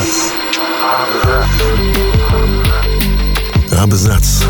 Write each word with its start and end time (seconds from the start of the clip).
Абзац. 0.00 0.32
Абзац. 3.78 4.42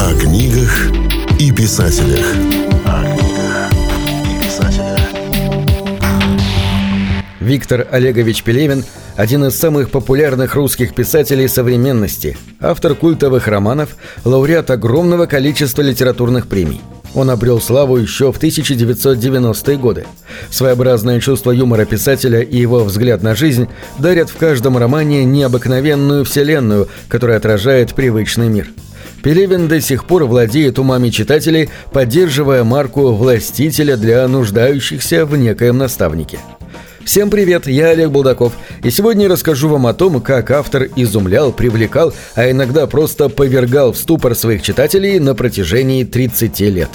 О 0.00 0.14
книгах 0.18 0.88
и 1.38 1.52
писателях. 1.52 2.24
Виктор 7.40 7.86
Олегович 7.90 8.42
Пелевин– 8.42 8.84
один 9.16 9.44
из 9.44 9.58
самых 9.58 9.90
популярных 9.90 10.54
русских 10.54 10.94
писателей 10.94 11.46
современности, 11.48 12.38
автор 12.58 12.94
культовых 12.94 13.48
романов, 13.48 13.96
лауреат 14.24 14.70
огромного 14.70 15.26
количества 15.26 15.82
литературных 15.82 16.48
премий. 16.48 16.80
Он 17.14 17.30
обрел 17.30 17.60
славу 17.60 17.96
еще 17.96 18.32
в 18.32 18.38
1990-е 18.38 19.76
годы. 19.76 20.06
Своеобразное 20.50 21.20
чувство 21.20 21.50
юмора 21.50 21.84
писателя 21.84 22.40
и 22.40 22.56
его 22.56 22.84
взгляд 22.84 23.22
на 23.22 23.34
жизнь 23.34 23.68
дарят 23.98 24.30
в 24.30 24.36
каждом 24.36 24.78
романе 24.78 25.24
необыкновенную 25.24 26.24
вселенную, 26.24 26.88
которая 27.08 27.36
отражает 27.36 27.94
привычный 27.94 28.48
мир. 28.48 28.68
Пелевин 29.22 29.68
до 29.68 29.80
сих 29.80 30.04
пор 30.04 30.24
владеет 30.24 30.78
умами 30.78 31.10
читателей, 31.10 31.70
поддерживая 31.92 32.64
марку 32.64 33.12
властителя 33.12 33.96
для 33.96 34.26
нуждающихся 34.26 35.26
в 35.26 35.36
некоем 35.36 35.78
наставнике. 35.78 36.38
Всем 37.04 37.30
привет, 37.30 37.66
я 37.66 37.88
Олег 37.88 38.10
Булдаков, 38.10 38.52
и 38.82 38.90
сегодня 38.90 39.28
расскажу 39.28 39.68
вам 39.68 39.86
о 39.86 39.94
том, 39.94 40.20
как 40.20 40.50
автор 40.50 40.88
изумлял, 40.94 41.52
привлекал, 41.52 42.14
а 42.34 42.50
иногда 42.50 42.86
просто 42.86 43.28
повергал 43.28 43.92
в 43.92 43.98
ступор 43.98 44.34
своих 44.34 44.62
читателей 44.62 45.18
на 45.18 45.34
протяжении 45.34 46.04
30 46.04 46.60
лет. 46.60 46.90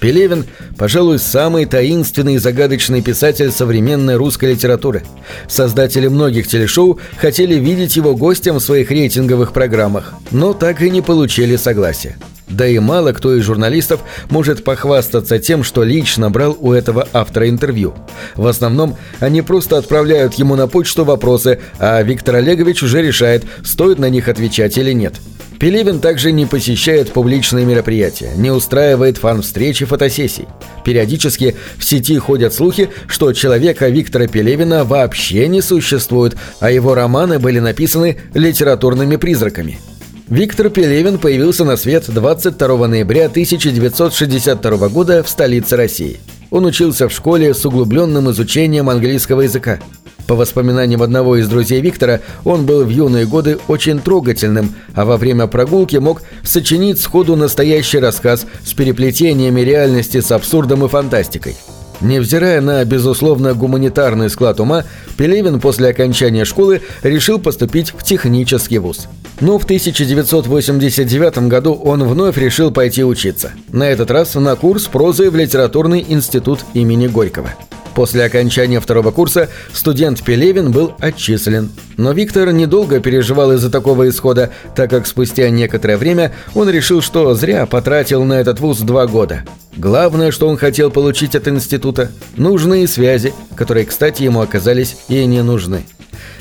Пелевин, 0.00 0.46
пожалуй, 0.76 1.18
самый 1.18 1.66
таинственный 1.66 2.34
и 2.34 2.38
загадочный 2.38 3.02
писатель 3.02 3.52
современной 3.52 4.16
русской 4.16 4.52
литературы. 4.52 5.04
Создатели 5.46 6.08
многих 6.08 6.48
телешоу 6.48 6.98
хотели 7.18 7.54
видеть 7.54 7.94
его 7.94 8.16
гостем 8.16 8.56
в 8.56 8.60
своих 8.60 8.90
рейтинговых 8.90 9.52
программах, 9.52 10.14
но 10.32 10.54
так 10.54 10.82
и 10.82 10.90
не 10.90 11.02
получили 11.02 11.56
согласия. 11.56 12.16
Да 12.52 12.66
и 12.66 12.78
мало 12.78 13.12
кто 13.12 13.34
из 13.34 13.44
журналистов 13.44 14.00
может 14.28 14.62
похвастаться 14.62 15.38
тем, 15.38 15.64
что 15.64 15.82
лично 15.82 16.30
брал 16.30 16.56
у 16.60 16.72
этого 16.72 17.08
автора 17.12 17.48
интервью. 17.48 17.94
В 18.36 18.46
основном 18.46 18.96
они 19.20 19.40
просто 19.42 19.78
отправляют 19.78 20.34
ему 20.34 20.54
на 20.54 20.68
почту 20.68 21.04
вопросы, 21.04 21.60
а 21.78 22.02
Виктор 22.02 22.36
Олегович 22.36 22.82
уже 22.82 23.02
решает, 23.02 23.44
стоит 23.64 23.98
на 23.98 24.10
них 24.10 24.28
отвечать 24.28 24.76
или 24.76 24.92
нет. 24.92 25.14
Пелевин 25.58 26.00
также 26.00 26.32
не 26.32 26.44
посещает 26.44 27.12
публичные 27.12 27.64
мероприятия, 27.64 28.32
не 28.36 28.50
устраивает 28.50 29.16
фан-встречи 29.16 29.84
фотосессий. 29.84 30.48
Периодически 30.84 31.54
в 31.78 31.84
сети 31.84 32.18
ходят 32.18 32.52
слухи, 32.52 32.90
что 33.06 33.32
человека 33.32 33.88
Виктора 33.88 34.26
Пелевина 34.26 34.84
вообще 34.84 35.46
не 35.46 35.62
существует, 35.62 36.36
а 36.58 36.70
его 36.70 36.94
романы 36.94 37.38
были 37.38 37.60
написаны 37.60 38.18
литературными 38.34 39.16
призраками– 39.16 39.78
Виктор 40.28 40.70
Пелевин 40.70 41.18
появился 41.18 41.64
на 41.64 41.76
свет 41.76 42.04
22 42.08 42.86
ноября 42.86 43.26
1962 43.26 44.88
года 44.88 45.22
в 45.22 45.28
столице 45.28 45.76
России. 45.76 46.20
Он 46.50 46.64
учился 46.64 47.08
в 47.08 47.12
школе 47.12 47.52
с 47.54 47.64
углубленным 47.66 48.30
изучением 48.30 48.88
английского 48.88 49.42
языка. 49.42 49.80
По 50.26 50.36
воспоминаниям 50.36 51.02
одного 51.02 51.36
из 51.36 51.48
друзей 51.48 51.80
Виктора, 51.80 52.20
он 52.44 52.64
был 52.64 52.84
в 52.84 52.88
юные 52.88 53.26
годы 53.26 53.58
очень 53.68 53.98
трогательным, 53.98 54.74
а 54.94 55.04
во 55.04 55.16
время 55.16 55.48
прогулки 55.48 55.96
мог 55.96 56.22
сочинить 56.44 57.00
сходу 57.00 57.36
настоящий 57.36 57.98
рассказ 57.98 58.46
с 58.64 58.72
переплетениями 58.72 59.60
реальности 59.60 60.20
с 60.20 60.30
абсурдом 60.30 60.84
и 60.84 60.88
фантастикой. 60.88 61.56
Невзирая 62.00 62.60
на, 62.60 62.84
безусловно, 62.84 63.54
гуманитарный 63.54 64.30
склад 64.30 64.60
ума, 64.60 64.84
Пелевин 65.16 65.60
после 65.60 65.88
окончания 65.88 66.44
школы 66.44 66.80
решил 67.02 67.38
поступить 67.38 67.92
в 67.92 68.02
технический 68.02 68.78
вуз. 68.78 69.08
Но 69.42 69.58
в 69.58 69.64
1989 69.64 71.48
году 71.48 71.74
он 71.74 72.04
вновь 72.04 72.38
решил 72.38 72.70
пойти 72.70 73.02
учиться. 73.02 73.50
На 73.72 73.88
этот 73.90 74.12
раз 74.12 74.36
на 74.36 74.54
курс 74.54 74.84
прозы 74.84 75.30
в 75.30 75.36
литературный 75.36 76.06
институт 76.08 76.60
имени 76.74 77.08
Горького. 77.08 77.50
После 77.92 78.24
окончания 78.24 78.78
второго 78.78 79.10
курса 79.10 79.48
студент 79.72 80.22
Пелевин 80.22 80.70
был 80.70 80.94
отчислен. 81.00 81.70
Но 81.96 82.12
Виктор 82.12 82.52
недолго 82.52 83.00
переживал 83.00 83.50
из-за 83.52 83.68
такого 83.68 84.08
исхода, 84.08 84.50
так 84.76 84.90
как 84.90 85.08
спустя 85.08 85.50
некоторое 85.50 85.96
время 85.96 86.32
он 86.54 86.70
решил, 86.70 87.02
что 87.02 87.34
зря 87.34 87.66
потратил 87.66 88.22
на 88.22 88.34
этот 88.34 88.60
вуз 88.60 88.78
два 88.78 89.08
года. 89.08 89.42
Главное, 89.76 90.30
что 90.30 90.48
он 90.48 90.56
хотел 90.56 90.90
получить 90.92 91.34
от 91.34 91.48
института– 91.48 92.12
нужные 92.36 92.86
связи, 92.86 93.34
которые, 93.56 93.86
кстати, 93.86 94.22
ему 94.22 94.40
оказались 94.40 94.98
и 95.08 95.24
не 95.26 95.42
нужны. 95.42 95.82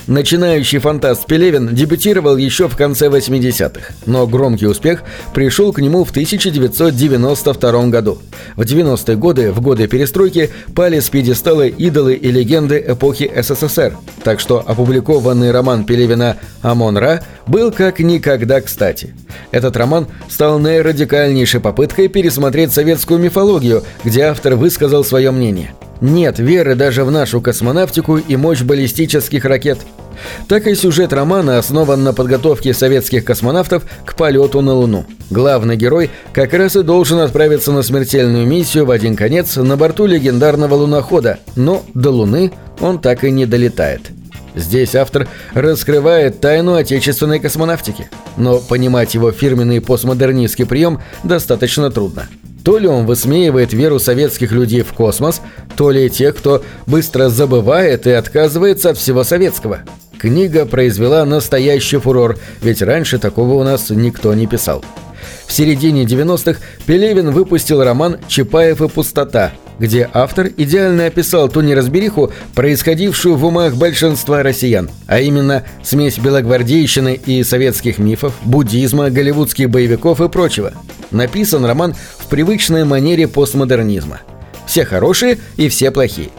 Начинающий 0.08 0.80
фантаст 0.80 1.28
Пелевин 1.28 1.76
дебютировал 1.76 2.36
еще 2.36 2.68
в 2.68 2.76
конце 2.76 3.08
80-х, 3.08 3.94
но 4.06 4.26
громкий 4.26 4.66
успех 4.66 5.04
пришел 5.34 5.72
к 5.72 5.80
нему 5.80 6.04
в 6.04 6.10
1992 6.10 7.88
году. 7.88 8.18
В 8.56 8.62
90-е 8.62 9.16
годы, 9.16 9.52
в 9.52 9.62
годы 9.62 9.88
перестройки, 9.88 10.50
пали 10.76 11.00
с 11.00 11.10
пьедестала 11.10 11.68
идолы 11.68 12.16
и 12.16 12.32
легенды 12.32 12.84
эпохи 12.88 13.32
СССР, 13.36 13.96
так 14.24 14.40
что 14.40 14.64
опубликованный 14.66 15.52
роман 15.52 15.86
Пелевина 15.86 16.38
«Амон-Ра» 16.64 17.24
был 17.46 17.72
как 17.72 18.00
никогда 18.00 18.60
кстати. 18.62 19.14
Этот 19.52 19.78
роман 19.78 20.08
стал 20.30 20.58
наирадикальнейшей 20.58 21.60
попыткой 21.60 22.08
пересмотреть 22.08 22.74
советскую 22.74 23.20
мифологию, 23.20 23.84
где 24.04 24.24
автор 24.24 24.56
высказал 24.56 25.04
свое 25.04 25.30
мнение– 25.32 25.74
нет 26.02 26.40
веры 26.40 26.76
даже 26.76 27.04
в 27.04 27.12
нашу 27.12 27.42
космонавтику 27.42 28.18
и 28.18 28.36
мощь 28.36 28.62
баллистических 28.62 29.46
ракет. 29.46 29.80
Так 30.48 30.68
и 30.68 30.76
сюжет 30.76 31.14
романа 31.14 31.58
основан 31.58 32.04
на 32.04 32.14
подготовке 32.14 32.74
советских 32.74 33.24
космонавтов 33.24 33.84
к 34.06 34.16
полету 34.16 34.62
на 34.62 34.74
Луну. 34.74 35.06
Главный 35.30 35.78
герой 35.78 36.10
как 36.34 36.54
раз 36.54 36.76
и 36.76 36.84
должен 36.84 37.20
отправиться 37.20 37.72
на 37.72 37.84
смертельную 37.84 38.46
миссию 38.46 38.86
в 38.86 38.92
один 38.92 39.16
конец 39.16 39.56
на 39.56 39.78
борту 39.78 40.06
легендарного 40.06 40.76
лунохода, 40.76 41.40
но 41.56 41.84
до 41.94 42.10
Луны 42.12 42.52
он 42.80 43.00
так 43.00 43.24
и 43.24 43.32
не 43.32 43.46
долетает. 43.46 44.02
Здесь 44.54 44.96
автор 44.96 45.28
раскрывает 45.54 46.42
тайну 46.42 46.76
отечественной 46.76 47.40
космонавтики, 47.40 48.10
но 48.36 48.60
понимать 48.60 49.14
его 49.14 49.32
фирменный 49.32 49.80
постмодернистский 49.80 50.66
прием 50.66 51.00
достаточно 51.24 51.90
трудно. 51.90 52.28
То 52.64 52.78
ли 52.78 52.88
он 52.88 53.06
высмеивает 53.06 53.74
веру 53.74 54.00
советских 54.00 54.52
людей 54.52 54.82
в 54.82 54.94
космос, 54.94 55.42
то 55.76 55.92
ли 55.92 56.10
тех, 56.10 56.36
кто 56.36 56.64
быстро 56.86 57.30
забывает 57.30 58.06
и 58.08 58.12
отказывается 58.12 58.92
от 58.92 58.98
всего 58.98 59.24
советского. 59.24 59.80
Книга 60.20 60.66
произвела 60.68 61.26
настоящий 61.26 61.98
фурор, 61.98 62.38
ведь 62.62 62.82
раньше 62.82 63.18
такого 63.18 63.56
у 63.56 63.64
нас 63.64 63.90
никто 63.90 64.34
не 64.36 64.46
писал. 64.46 64.86
В 65.48 65.52
середине 65.52 66.04
90-х 66.04 66.60
Пелевин 66.86 67.32
выпустил 67.32 67.84
роман 67.84 68.18
«Чапаев 68.28 68.82
и 68.82 68.88
пустота», 68.88 69.52
где 69.81 70.08
автор 70.14 70.47
идеально 70.56 71.08
описал 71.08 71.50
ту 71.50 71.62
неразбериху, 71.62 72.31
происходившую 72.53 73.36
в 73.36 73.44
умах 73.44 73.75
большинства 73.75 74.44
россиян, 74.44 74.92
а 75.08 75.19
именно 75.19 75.64
смесь 75.84 76.19
белогвардейщины 76.19 77.16
и 77.25 77.44
советских 77.44 77.97
мифов, 77.97 78.36
буддизма, 78.44 79.09
голливудских 79.09 79.72
боевиков 79.72 80.22
и 80.22 80.30
прочего. 80.30 80.74
Написан 81.09 81.66
роман 81.66 81.96
в 82.20 82.28
привычной 82.28 82.86
манере 82.86 83.28
постмодернизма. 83.28 84.22
Все 84.68 84.86
хорошие 84.86 85.40
и 85.58 85.68
все 85.68 85.90
плохие. 85.90 86.30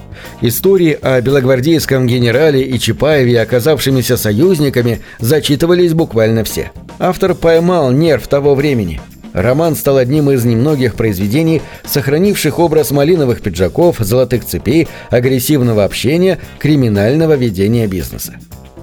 Истории 0.40 0.96
о 1.02 1.20
белогвардейском 1.20 2.06
генерале 2.06 2.62
и 2.62 2.78
Чапаеве, 2.78 3.40
оказавшимися 3.40 4.16
союзниками, 4.16 5.00
зачитывались 5.18 5.94
буквально 5.94 6.44
все. 6.44 6.70
Автор 7.00 7.34
поймал 7.34 7.90
нерв 7.90 8.28
того 8.28 8.54
времени– 8.54 9.00
Роман 9.32 9.76
стал 9.76 9.96
одним 9.96 10.30
из 10.30 10.44
немногих 10.44 10.94
произведений, 10.94 11.62
сохранивших 11.84 12.58
образ 12.58 12.90
малиновых 12.90 13.40
пиджаков, 13.40 13.96
золотых 13.98 14.44
цепей, 14.44 14.88
агрессивного 15.10 15.84
общения, 15.84 16.38
криминального 16.58 17.34
ведения 17.34 17.86
бизнеса. 17.86 18.34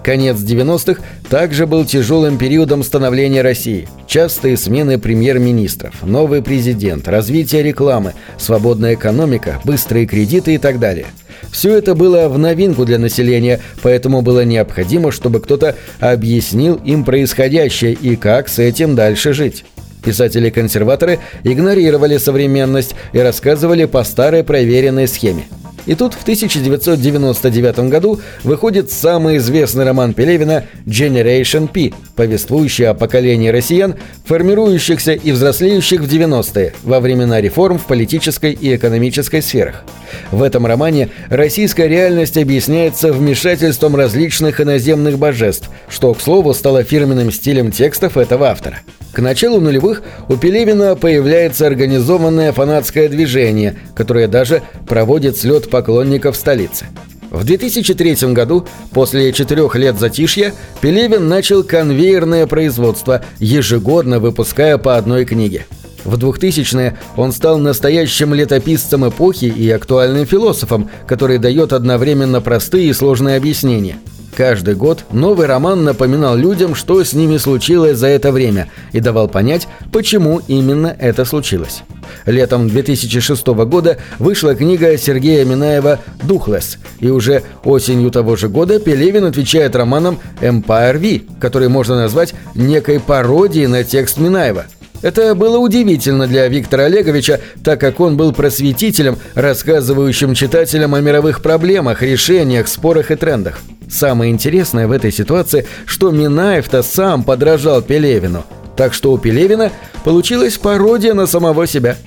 Конец 0.04 0.38
90-х 0.38 1.04
также 1.30 1.68
был 1.68 1.86
тяжелым 1.86 2.38
периодом 2.38 2.84
становления 2.84 3.42
России. 3.42 3.88
Частые 4.08 4.58
смены 4.58 4.98
премьер-министров, 4.98 5.94
новый 6.04 6.42
президент, 6.42 7.08
развитие 7.08 7.64
рекламы, 7.64 8.14
свободная 8.38 8.96
экономика, 8.96 9.60
быстрые 9.66 10.08
кредиты 10.08 10.56
и 10.56 10.58
так 10.58 10.80
далее. 10.80 11.08
Все 11.52 11.78
это 11.78 11.96
было 11.96 12.30
в 12.30 12.38
новинку 12.38 12.86
для 12.86 12.98
населения, 12.98 13.60
поэтому 13.82 14.22
было 14.22 14.46
необходимо, 14.46 15.12
чтобы 15.12 15.42
кто-то 15.42 15.76
объяснил 16.00 16.76
им 16.76 17.04
происходящее 17.04 17.94
и 17.94 18.16
как 18.16 18.48
с 18.48 18.60
этим 18.60 18.96
дальше 18.96 19.34
жить. 19.34 19.66
Писатели-консерваторы 20.10 21.20
игнорировали 21.44 22.18
современность 22.18 22.96
и 23.14 23.20
рассказывали 23.20 23.86
по 23.86 24.04
старой 24.04 24.44
проверенной 24.44 25.08
схеме. 25.08 25.46
И 25.86 25.94
тут 25.94 26.16
в 26.16 26.24
1999 26.24 27.80
году 27.90 28.20
выходит 28.44 28.92
самый 28.92 29.38
известный 29.38 29.86
роман 29.86 30.16
Пелевина 30.16 30.66
«Generation 30.88 31.68
P», 31.68 31.94
повествующий 32.16 32.88
о 32.88 32.96
поколении 32.96 33.50
россиян, 33.50 33.96
формирующихся 34.26 35.14
и 35.14 35.32
взрослеющих 35.32 36.02
в 36.02 36.12
90-е, 36.12 36.74
во 36.84 37.00
времена 37.00 37.40
реформ 37.40 37.78
в 37.78 37.86
политической 37.86 38.54
и 38.54 38.76
экономической 38.76 39.44
сферах. 39.44 39.84
В 40.32 40.42
этом 40.42 40.66
романе 40.66 41.10
российская 41.30 41.88
реальность 41.88 42.38
объясняется 42.38 43.14
вмешательством 43.14 43.96
различных 43.96 44.60
иноземных 44.60 45.20
божеств, 45.20 45.70
что, 45.88 46.16
к 46.16 46.22
слову, 46.22 46.56
стало 46.56 46.84
фирменным 46.84 47.32
стилем 47.32 47.72
текстов 47.72 48.18
этого 48.18 48.48
автора. 48.50 48.80
К 49.12 49.20
началу 49.20 49.60
нулевых 49.60 50.04
у 50.28 50.38
Пелевина 50.38 50.96
появляется 50.96 51.66
организованное 51.66 52.52
фанатское 52.52 53.10
движение, 53.10 53.78
которое 53.96 54.28
даже 54.28 54.62
проводит 54.88 55.38
слет 55.38 55.70
поклонников 55.70 56.36
столицы. 56.36 56.86
В 57.32 57.44
2003 57.44 58.34
году, 58.34 58.68
после 58.92 59.34
четырех 59.34 59.76
лет 59.76 60.00
затишья, 60.00 60.54
Пелевин 60.82 61.28
начал 61.28 61.64
конвейерное 61.64 62.48
производство, 62.48 63.24
ежегодно 63.40 64.20
выпуская 64.20 64.78
по 64.78 64.98
одной 64.98 65.26
книге. 65.26 65.66
В 66.06 66.16
2000-е 66.16 66.98
он 67.18 67.32
стал 67.32 67.58
настоящим 67.58 68.34
летописцем 68.34 69.08
эпохи 69.08 69.46
и 69.46 69.70
актуальным 69.70 70.26
философом, 70.26 70.90
который 71.08 71.40
дает 71.40 71.74
одновременно 71.74 72.42
простые 72.42 72.90
и 72.90 72.94
сложные 72.94 73.38
объяснения– 73.38 73.98
Каждый 74.40 74.76
год 74.76 75.04
новый 75.12 75.48
роман 75.48 75.84
напоминал 75.84 76.38
людям, 76.38 76.74
что 76.74 77.04
с 77.04 77.12
ними 77.12 77.36
случилось 77.36 77.98
за 77.98 78.08
это 78.08 78.32
время, 78.32 78.70
и 78.94 79.02
давал 79.02 79.28
понять, 79.28 79.68
почему 79.92 80.42
именно 80.48 80.96
это 80.98 81.26
случилось. 81.26 81.84
Летом 82.26 82.70
2006 82.70 83.46
года 83.48 83.98
вышла 84.18 84.56
книга 84.56 84.98
Сергея 84.98 85.44
Минаева 85.44 86.00
«Духлес», 86.24 86.78
и 87.02 87.10
уже 87.10 87.44
осенью 87.66 88.12
того 88.12 88.38
же 88.38 88.48
года 88.48 88.80
Пелевин 88.80 89.26
отвечает 89.26 89.76
романом 89.76 90.20
«Empire 90.40 90.98
V», 90.98 91.36
который 91.42 91.68
можно 91.68 91.98
назвать 91.98 92.34
некой 92.56 93.02
пародией 93.02 93.68
на 93.68 93.84
текст 93.84 94.20
Минаева– 94.20 94.68
это 95.02 95.34
было 95.34 95.58
удивительно 95.58 96.28
для 96.28 96.48
Виктора 96.50 96.86
Олеговича, 96.86 97.40
так 97.64 97.80
как 97.80 98.02
он 98.02 98.18
был 98.18 98.34
просветителем, 98.34 99.18
рассказывающим 99.34 100.34
читателям 100.34 100.94
о 100.94 101.00
мировых 101.00 101.42
проблемах, 101.42 102.02
решениях, 102.02 102.68
спорах 102.68 103.10
и 103.12 103.16
трендах. 103.16 103.60
Самое 103.90 104.32
интересное 104.32 104.88
в 104.88 104.92
этой 104.92 105.12
ситуации, 105.12 105.66
что 105.86 106.12
Минаев-то 106.12 106.84
сам 106.84 107.24
подражал 107.24 107.82
Пелевину. 107.82 108.46
Так 108.78 108.94
что 108.94 109.12
у 109.12 109.18
Пелевина 109.18 109.72
получилась 110.04 110.58
пародия 110.58 111.14
на 111.14 111.26
самого 111.26 111.68
себя. 111.68 111.98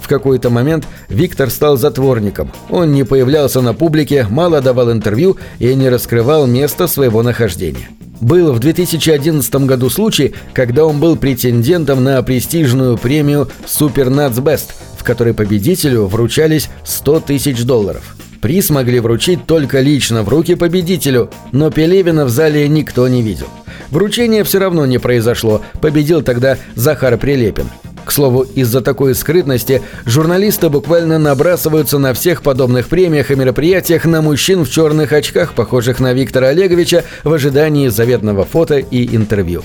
В 0.00 0.08
какой-то 0.08 0.50
момент 0.50 0.86
Виктор 1.08 1.50
стал 1.50 1.76
затворником. 1.76 2.50
Он 2.68 2.92
не 2.92 3.04
появлялся 3.04 3.60
на 3.60 3.72
публике, 3.72 4.26
мало 4.28 4.60
давал 4.60 4.90
интервью 4.90 5.38
и 5.58 5.74
не 5.74 5.88
раскрывал 5.88 6.46
место 6.46 6.86
своего 6.86 7.22
нахождения. 7.22 7.88
Был 8.20 8.52
в 8.52 8.58
2011 8.58 9.54
году 9.66 9.88
случай, 9.90 10.34
когда 10.52 10.84
он 10.84 10.98
был 10.98 11.16
претендентом 11.16 12.02
на 12.02 12.20
престижную 12.22 12.98
премию 12.98 13.48
Best, 13.64 14.70
в 14.98 15.04
которой 15.04 15.34
победителю 15.34 16.06
вручались 16.06 16.68
100 16.84 17.20
тысяч 17.20 17.62
долларов. 17.62 18.16
Приз 18.40 18.70
могли 18.70 19.00
вручить 19.00 19.46
только 19.46 19.80
лично 19.80 20.22
в 20.22 20.28
руки 20.28 20.54
победителю, 20.54 21.30
но 21.52 21.70
Пелевина 21.70 22.24
в 22.24 22.28
зале 22.28 22.68
никто 22.68 23.08
не 23.08 23.22
видел. 23.22 23.48
Вручение 23.90 24.44
все 24.44 24.58
равно 24.58 24.86
не 24.86 24.98
произошло, 24.98 25.62
победил 25.80 26.22
тогда 26.22 26.56
Захар 26.74 27.16
Прилепин. 27.18 27.68
К 28.04 28.12
слову, 28.12 28.42
из-за 28.42 28.80
такой 28.80 29.14
скрытности 29.14 29.82
журналисты 30.06 30.70
буквально 30.70 31.18
набрасываются 31.18 31.98
на 31.98 32.14
всех 32.14 32.42
подобных 32.42 32.88
премиях 32.88 33.30
и 33.30 33.34
мероприятиях 33.34 34.06
на 34.06 34.22
мужчин 34.22 34.64
в 34.64 34.70
черных 34.70 35.12
очках, 35.12 35.52
похожих 35.52 36.00
на 36.00 36.14
Виктора 36.14 36.48
Олеговича, 36.48 37.04
в 37.24 37.32
ожидании 37.32 37.88
заветного 37.88 38.46
фото 38.46 38.78
и 38.78 39.14
интервью. 39.14 39.62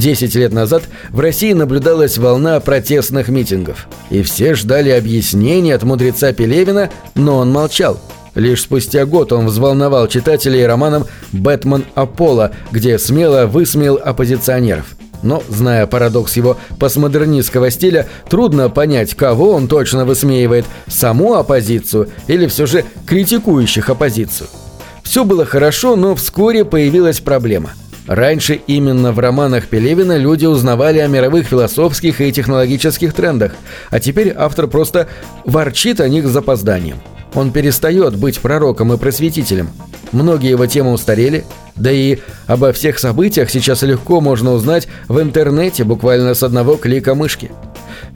Десять 0.00 0.34
лет 0.34 0.54
назад 0.54 0.84
в 1.10 1.20
России 1.20 1.52
наблюдалась 1.52 2.16
волна 2.16 2.58
протестных 2.60 3.28
митингов. 3.28 3.86
И 4.08 4.22
все 4.22 4.54
ждали 4.54 4.88
объяснений 4.88 5.72
от 5.72 5.82
мудреца 5.82 6.32
Пелевина, 6.32 6.88
но 7.14 7.36
он 7.36 7.52
молчал. 7.52 8.00
Лишь 8.34 8.62
спустя 8.62 9.04
год 9.04 9.30
он 9.30 9.44
взволновал 9.44 10.08
читателей 10.08 10.64
романом 10.64 11.04
«Бэтмен 11.32 11.84
Аполло», 11.94 12.50
где 12.72 12.98
смело 12.98 13.44
высмеял 13.44 14.00
оппозиционеров. 14.02 14.86
Но, 15.22 15.42
зная 15.50 15.86
парадокс 15.86 16.34
его 16.34 16.56
постмодернистского 16.78 17.70
стиля, 17.70 18.08
трудно 18.30 18.70
понять, 18.70 19.12
кого 19.14 19.50
он 19.50 19.68
точно 19.68 20.06
высмеивает– 20.06 20.64
саму 20.86 21.34
оппозицию 21.34 22.08
или 22.26 22.46
все 22.46 22.64
же 22.64 22.86
критикующих 23.04 23.90
оппозицию. 23.90 24.48
Все 25.02 25.26
было 25.26 25.44
хорошо, 25.44 25.94
но 25.94 26.14
вскоре 26.14 26.64
появилась 26.64 27.20
проблема. 27.20 27.72
Раньше 28.06 28.60
именно 28.66 29.12
в 29.12 29.18
романах 29.18 29.66
Пелевина 29.66 30.16
люди 30.16 30.46
узнавали 30.46 30.98
о 30.98 31.06
мировых 31.06 31.46
философских 31.46 32.20
и 32.20 32.32
технологических 32.32 33.12
трендах, 33.12 33.52
а 33.90 34.00
теперь 34.00 34.34
автор 34.36 34.66
просто 34.66 35.08
ворчит 35.44 36.00
о 36.00 36.08
них 36.08 36.26
с 36.26 36.30
запозданием. 36.30 36.98
Он 37.34 37.52
перестает 37.52 38.16
быть 38.16 38.40
пророком 38.40 38.92
и 38.92 38.98
просветителем. 38.98 39.70
Многие 40.12 40.50
его 40.50 40.66
темы 40.66 40.92
устарели, 40.92 41.44
да 41.76 41.92
и 41.92 42.18
обо 42.46 42.72
всех 42.72 42.98
событиях 42.98 43.50
сейчас 43.50 43.82
легко 43.82 44.20
можно 44.20 44.52
узнать 44.52 44.88
в 45.06 45.20
интернете 45.20 45.84
буквально 45.84 46.34
с 46.34 46.42
одного 46.42 46.76
клика 46.76 47.14
мышки. 47.14 47.52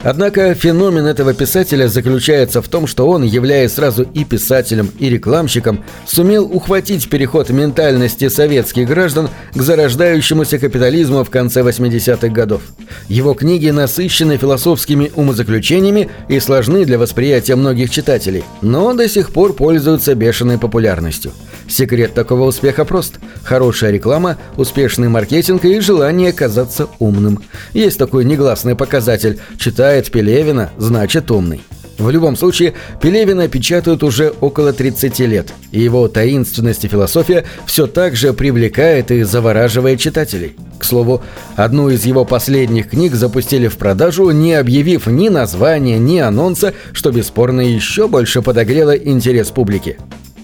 Однако 0.03 0.53
феномен 0.53 1.05
этого 1.05 1.33
писателя 1.33 1.87
заключается 1.87 2.61
в 2.61 2.67
том, 2.67 2.87
что 2.87 3.07
он, 3.07 3.23
являясь 3.23 3.73
сразу 3.73 4.03
и 4.03 4.23
писателем, 4.23 4.91
и 4.99 5.09
рекламщиком, 5.09 5.83
сумел 6.05 6.45
ухватить 6.45 7.09
переход 7.09 7.49
ментальности 7.49 8.29
советских 8.29 8.87
граждан 8.87 9.29
к 9.53 9.61
зарождающемуся 9.61 10.59
капитализму 10.59 11.23
в 11.23 11.29
конце 11.29 11.61
80-х 11.61 12.27
годов. 12.29 12.61
Его 13.07 13.33
книги 13.33 13.69
насыщены 13.69 14.37
философскими 14.37 15.11
умозаключениями 15.15 16.09
и 16.29 16.39
сложны 16.39 16.85
для 16.85 16.97
восприятия 16.97 17.55
многих 17.55 17.89
читателей, 17.89 18.43
но 18.61 18.93
до 18.93 19.07
сих 19.07 19.31
пор 19.31 19.53
пользуются 19.53 20.15
бешеной 20.15 20.57
популярностью. 20.57 21.31
Секрет 21.67 22.13
такого 22.13 22.45
успеха 22.45 22.85
прост– 22.85 23.15
хорошая 23.43 23.91
реклама, 23.91 24.37
успешный 24.55 25.09
маркетинг 25.09 25.65
и 25.65 25.79
желание 25.79 26.31
казаться 26.31 26.87
умным. 26.99 27.43
Есть 27.73 27.97
такой 27.97 28.23
негласный 28.23 28.75
показатель– 28.75 29.39
читает 29.57 30.11
Пелевина, 30.11 30.69
значит 30.77 31.31
умный. 31.31 31.61
В 31.97 32.09
любом 32.09 32.35
случае, 32.35 32.73
Пелевина 33.01 33.47
печатают 33.47 34.03
уже 34.03 34.33
около 34.41 34.73
30 34.73 35.19
лет, 35.19 35.53
и 35.71 35.79
его 35.79 36.07
таинственность 36.09 36.83
и 36.83 36.89
философия 36.89 37.45
все 37.65 37.87
так 37.87 38.15
же 38.17 38.33
привлекает 38.33 39.11
и 39.11 39.23
завораживает 39.23 39.99
читателей. 39.99 40.55
К 40.77 40.83
слову, 40.83 41.23
одну 41.55 41.89
из 41.89 42.05
его 42.05 42.25
последних 42.25 42.89
книг 42.89 43.15
запустили 43.15 43.69
в 43.69 43.77
продажу, 43.77 44.29
не 44.31 44.55
объявив 44.55 45.07
ни 45.07 45.29
названия, 45.29 45.97
ни 45.97 46.17
анонса, 46.17 46.73
что 46.91 47.11
бесспорно 47.11 47.61
еще 47.61 48.09
больше 48.09 48.41
подогрело 48.41 48.91
интерес 48.91 49.47
публики. 49.51 49.97